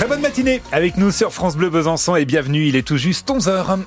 [0.00, 3.28] Très bonne matinée avec nous sur France Bleu Besançon et bienvenue, il est tout juste
[3.28, 3.80] 11h.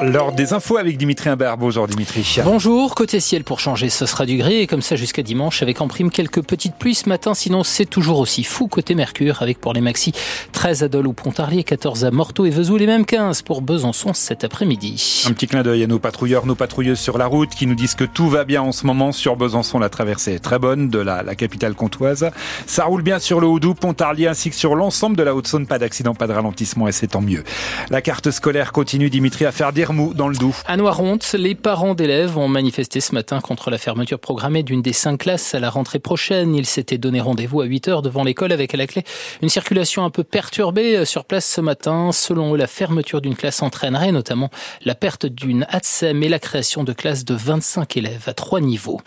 [0.00, 1.56] Lors des infos avec Dimitri Imbert.
[1.58, 2.38] Bonjour Dimitri.
[2.44, 5.80] Bonjour, côté ciel pour changer, ce sera du gris et comme ça jusqu'à dimanche avec
[5.80, 7.34] en prime quelques petites pluies ce matin.
[7.34, 10.12] Sinon, c'est toujours aussi fou côté Mercure avec pour les maxi
[10.52, 14.14] 13 à Dole ou Pontarlier, 14 à Morteau et Vesoul les mêmes 15 pour Besançon
[14.14, 15.24] cet après-midi.
[15.28, 17.94] Un petit clin d'œil à nos patrouilleurs, nos patrouilleuses sur la route qui nous disent
[17.94, 19.78] que tout va bien en ce moment sur Besançon.
[19.78, 22.30] La traversée est très bonne de la, la capitale comtoise.
[22.66, 25.66] Ça roule bien sur le Houdou, Pontarlier ainsi que sur l'ensemble de la Haute-Saône.
[25.66, 27.44] Pas d'accident, pas de ralentissement et c'est tant mieux.
[27.90, 30.54] La carte scolaire continue, Dimitri, à faire dire dans le Doubs.
[30.66, 34.92] À Noironte, les parents d'élèves ont manifesté ce matin contre la fermeture programmée d'une des
[34.92, 36.54] cinq classes à la rentrée prochaine.
[36.54, 39.02] Ils s'étaient donné rendez-vous à 8 heures devant l'école avec à la clé
[39.40, 42.12] une circulation un peu perturbée sur place ce matin.
[42.12, 44.50] Selon eux, la fermeture d'une classe entraînerait notamment
[44.84, 49.00] la perte d'une ATSEM et la création de classes de 25 élèves à trois niveaux.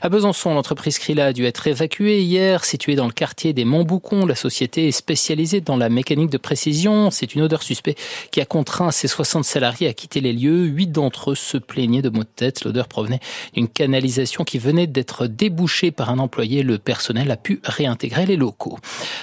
[0.00, 4.24] À Besançon, l'entreprise Krila a dû être évacuée hier, située dans le quartier des Montboucons.
[4.24, 7.10] La société est spécialisée dans la mécanique de précision.
[7.10, 10.64] C'est une odeur suspecte qui a contraint ses 60 salariés à quitter les lieux.
[10.64, 12.64] Huit d'entre eux se plaignaient de maux de tête.
[12.64, 13.20] L'odeur provenait
[13.52, 16.62] d'une canalisation qui venait d'être débouchée par un employé.
[16.62, 18.78] Le personnel a pu réintégrer les locaux.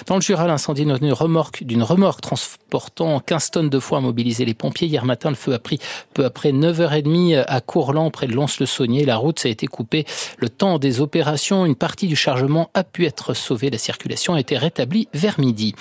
[0.06, 4.44] Dans le Jura, l'incendie d'une remorque, d'une remorque transportant 15 tonnes de foin a mobilisé
[4.44, 4.86] les pompiers.
[4.86, 5.78] Hier matin, le feu a pris
[6.14, 9.04] peu après 9h30 à Courland, près de Lons-le-Saunier.
[9.04, 10.04] La route a été coupée.
[10.38, 13.70] Le temps des opérations, une partie du chargement a pu être sauvée.
[13.70, 15.74] La circulation a été rétablie vers midi.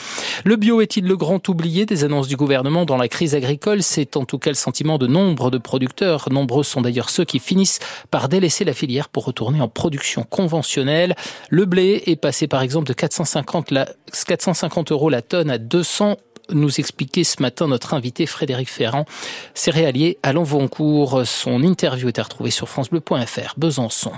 [0.46, 3.84] Le bio est-il le grand oublié des annonces du gouvernement dans la crise agricole?
[3.84, 6.30] C'est en tout cas le sentiment de nombre de producteurs.
[6.32, 7.80] Nombreux sont d'ailleurs ceux qui finissent
[8.12, 11.16] par délaisser la filière pour retourner en production conventionnelle.
[11.50, 13.90] Le blé est passé par exemple de 450, la,
[14.28, 16.18] 450 euros la tonne à 200
[16.52, 19.06] nous expliquer ce matin notre invité Frédéric Ferrand,
[19.54, 21.26] céréalier à Lanvoncourt.
[21.26, 23.54] Son interview est à retrouver sur francebleu.fr.
[23.58, 24.12] Besançon.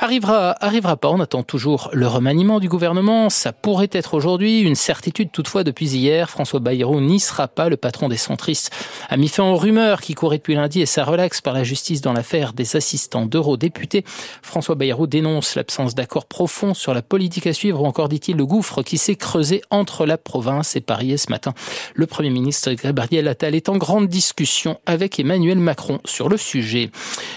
[0.00, 1.08] Arrivera, arrivera pas.
[1.08, 3.30] On attend toujours le remaniement du gouvernement.
[3.30, 4.60] Ça pourrait être aujourd'hui.
[4.60, 6.30] Une certitude toutefois depuis hier.
[6.30, 7.68] François Bayrou n'y sera pas.
[7.68, 8.70] Le patron des centristes
[9.08, 12.00] a mis fin aux rumeurs qui couraient depuis lundi et ça relaxe par la justice
[12.00, 14.04] dans l'affaire des assistants d'eurodéputés.
[14.42, 18.46] François Bayrou dénonce l'absence d'accord profond sur la politique à suivre ou encore dit-il le
[18.46, 21.54] gouffre qui s'est creusé entre la province et Paris ce matin.
[21.94, 26.90] Le Premier ministre Gabriel Attal est en grande discussion avec Emmanuel Macron sur le sujet.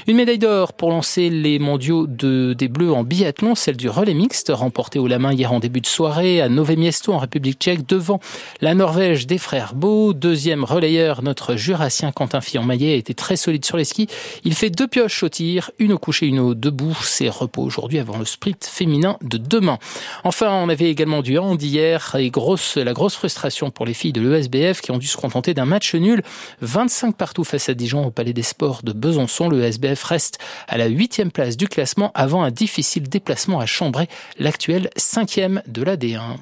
[0.07, 4.13] Une médaille d'or pour lancer les mondiaux de, des Bleus en biathlon, celle du relais
[4.13, 7.59] mixte, remportée au la main hier en début de soirée à Nové Miesto en République
[7.59, 8.19] tchèque devant
[8.61, 10.13] la Norvège des frères Beau.
[10.13, 14.07] Deuxième relayeur, notre jurassien Quentin Fillon-Maillet a été très solide sur les skis.
[14.43, 16.97] Il fait deux pioches au tir, une au coucher, une au debout.
[17.01, 19.79] C'est repos aujourd'hui avant le sprint féminin de demain.
[20.23, 22.31] Enfin, on avait également du hand hier et
[22.75, 25.95] la grosse frustration pour les filles de l'ESBF qui ont dû se contenter d'un match
[25.95, 26.21] nul
[26.61, 29.49] 25 partout face à Dijon au Palais des Sports de Besançon.
[29.49, 34.07] Le SBF reste à la huitième place du classement avant un difficile déplacement à Chambray,
[34.37, 36.37] l'actuel cinquième de la D1.